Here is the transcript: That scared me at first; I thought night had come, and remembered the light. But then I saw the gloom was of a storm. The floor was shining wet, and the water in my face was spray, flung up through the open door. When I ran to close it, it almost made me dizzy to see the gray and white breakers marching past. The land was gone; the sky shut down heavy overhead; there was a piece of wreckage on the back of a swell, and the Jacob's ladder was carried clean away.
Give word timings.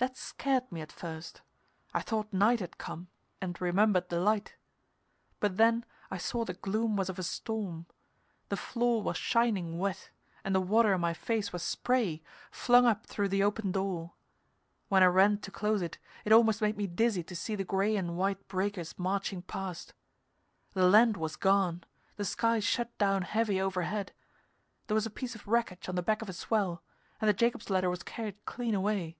That 0.00 0.16
scared 0.16 0.72
me 0.72 0.80
at 0.80 0.90
first; 0.92 1.42
I 1.92 2.00
thought 2.00 2.32
night 2.32 2.60
had 2.60 2.78
come, 2.78 3.08
and 3.42 3.60
remembered 3.60 4.08
the 4.08 4.18
light. 4.18 4.56
But 5.40 5.58
then 5.58 5.84
I 6.10 6.16
saw 6.16 6.42
the 6.46 6.54
gloom 6.54 6.96
was 6.96 7.10
of 7.10 7.18
a 7.18 7.22
storm. 7.22 7.84
The 8.48 8.56
floor 8.56 9.02
was 9.02 9.18
shining 9.18 9.78
wet, 9.78 10.08
and 10.42 10.54
the 10.54 10.60
water 10.62 10.94
in 10.94 11.02
my 11.02 11.12
face 11.12 11.52
was 11.52 11.62
spray, 11.62 12.22
flung 12.50 12.86
up 12.86 13.04
through 13.08 13.28
the 13.28 13.42
open 13.42 13.72
door. 13.72 14.14
When 14.88 15.02
I 15.02 15.06
ran 15.06 15.36
to 15.40 15.50
close 15.50 15.82
it, 15.82 15.98
it 16.24 16.32
almost 16.32 16.62
made 16.62 16.78
me 16.78 16.86
dizzy 16.86 17.22
to 17.24 17.36
see 17.36 17.54
the 17.54 17.62
gray 17.62 17.94
and 17.94 18.16
white 18.16 18.48
breakers 18.48 18.98
marching 18.98 19.42
past. 19.42 19.92
The 20.72 20.88
land 20.88 21.18
was 21.18 21.36
gone; 21.36 21.84
the 22.16 22.24
sky 22.24 22.58
shut 22.60 22.96
down 22.96 23.20
heavy 23.20 23.60
overhead; 23.60 24.14
there 24.86 24.94
was 24.94 25.04
a 25.04 25.10
piece 25.10 25.34
of 25.34 25.46
wreckage 25.46 25.90
on 25.90 25.94
the 25.94 26.02
back 26.02 26.22
of 26.22 26.28
a 26.30 26.32
swell, 26.32 26.82
and 27.20 27.28
the 27.28 27.34
Jacob's 27.34 27.68
ladder 27.68 27.90
was 27.90 28.02
carried 28.02 28.42
clean 28.46 28.74
away. 28.74 29.18